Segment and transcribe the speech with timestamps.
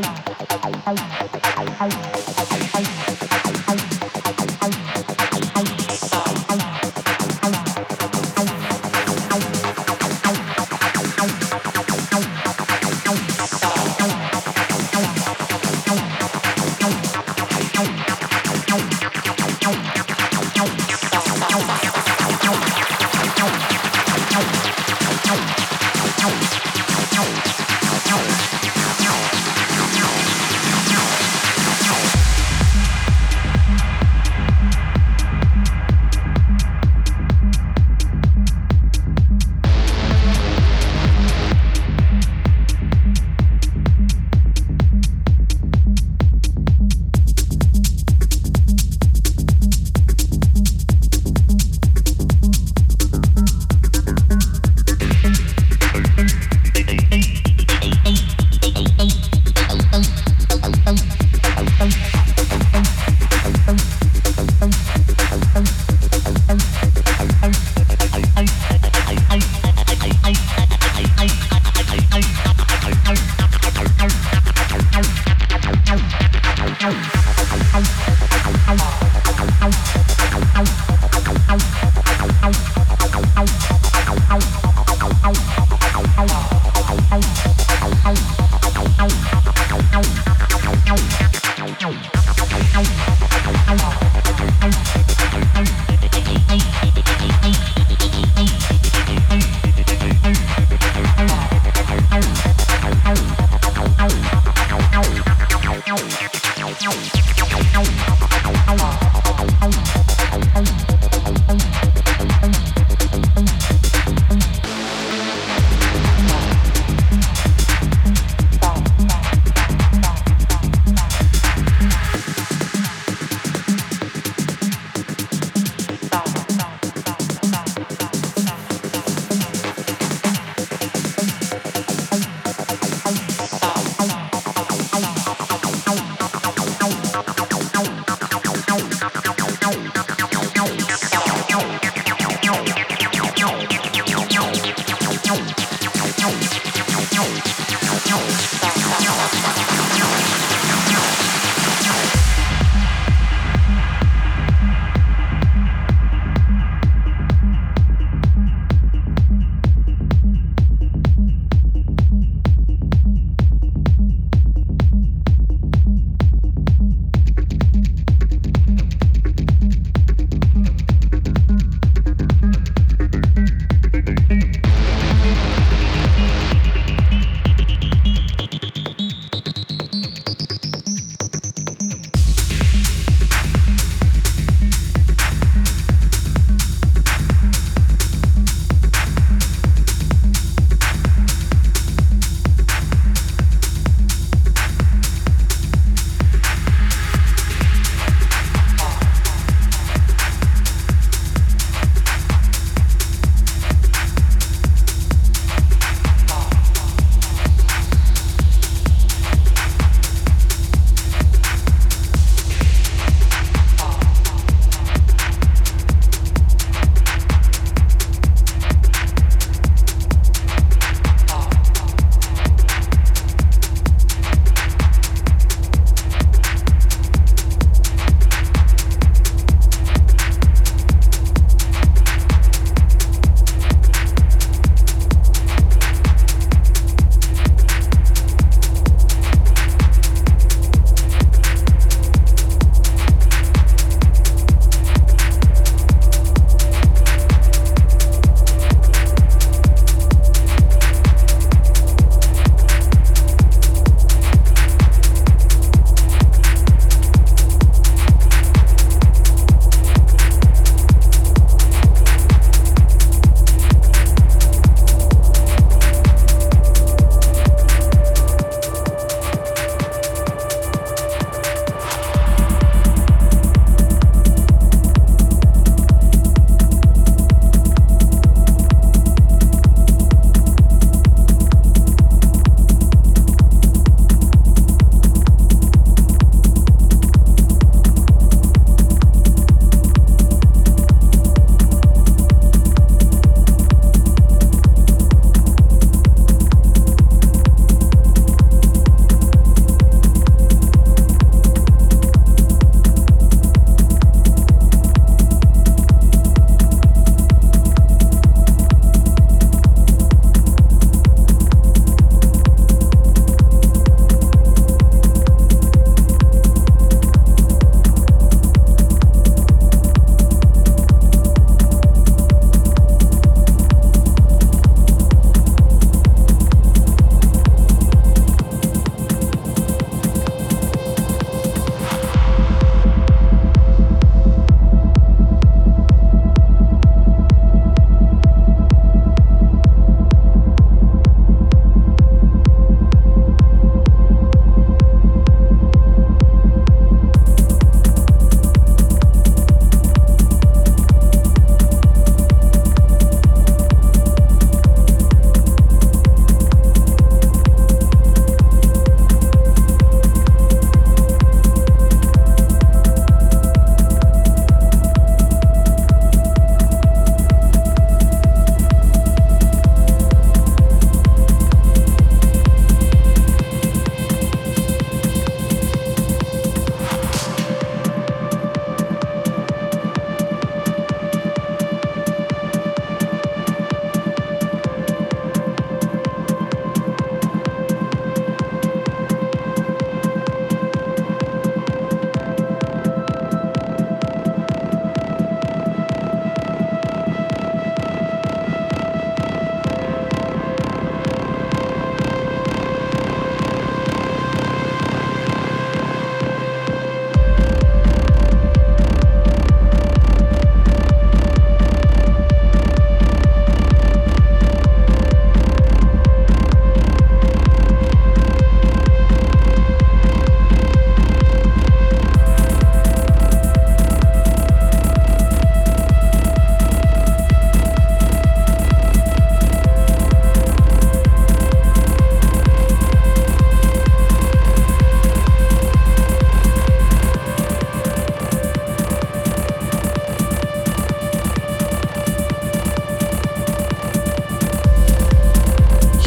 [0.00, 0.47] ไปอย่างไร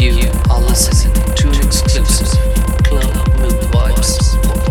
[0.02, 2.28] You are listening to exclusive
[2.84, 4.71] Club Mood Vibes.